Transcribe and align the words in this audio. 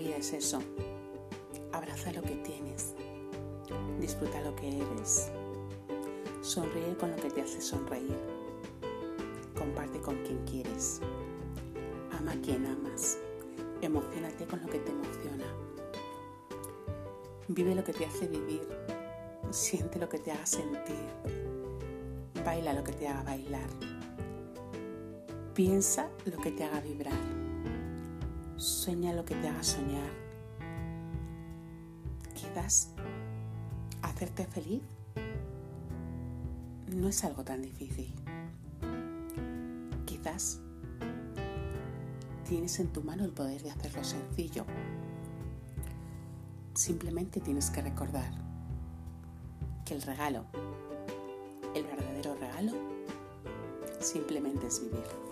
vida 0.00 0.16
es 0.16 0.32
eso. 0.32 0.60
Abraza 1.72 2.12
lo 2.12 2.22
que 2.22 2.36
tienes. 2.36 2.94
Disfruta 4.00 4.40
lo 4.40 4.56
que 4.56 4.80
eres. 4.80 5.30
Sonríe 6.40 6.96
con 6.98 7.10
lo 7.10 7.16
que 7.16 7.30
te 7.30 7.42
hace 7.42 7.60
sonreír. 7.60 8.16
Comparte 9.56 10.00
con 10.00 10.16
quien 10.24 10.38
quieres. 10.44 11.00
Ama 12.18 12.32
a 12.32 12.40
quien 12.40 12.66
amas. 12.66 13.18
Emocionate 13.82 14.46
con 14.46 14.62
lo 14.62 14.68
que 14.68 14.78
te 14.78 14.90
emociona. 14.90 15.46
Vive 17.48 17.74
lo 17.74 17.84
que 17.84 17.92
te 17.92 18.06
hace 18.06 18.26
vivir. 18.26 18.66
Siente 19.50 19.98
lo 19.98 20.08
que 20.08 20.18
te 20.18 20.32
haga 20.32 20.46
sentir. 20.46 20.96
Baila 22.44 22.72
lo 22.72 22.82
que 22.84 22.92
te 22.92 23.06
haga 23.06 23.22
bailar. 23.22 23.68
Piensa 25.54 26.08
lo 26.24 26.38
que 26.38 26.52
te 26.52 26.64
haga 26.64 26.80
vibrar. 26.80 27.49
Sueña 28.60 29.14
lo 29.14 29.24
que 29.24 29.34
te 29.34 29.48
haga 29.48 29.62
soñar. 29.62 30.10
Quizás 32.34 32.90
hacerte 34.02 34.44
feliz 34.44 34.82
no 36.94 37.08
es 37.08 37.24
algo 37.24 37.42
tan 37.42 37.62
difícil. 37.62 38.14
Quizás 40.04 40.60
tienes 42.46 42.78
en 42.80 42.88
tu 42.88 43.02
mano 43.02 43.24
el 43.24 43.32
poder 43.32 43.62
de 43.62 43.70
hacerlo 43.70 44.04
sencillo. 44.04 44.66
Simplemente 46.74 47.40
tienes 47.40 47.70
que 47.70 47.80
recordar 47.80 48.30
que 49.86 49.94
el 49.94 50.02
regalo, 50.02 50.44
el 51.74 51.84
verdadero 51.84 52.34
regalo, 52.34 52.72
simplemente 54.00 54.66
es 54.66 54.82
vivir. 54.82 55.30